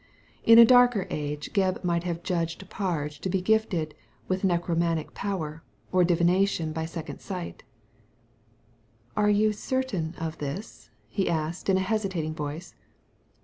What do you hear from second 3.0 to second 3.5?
to be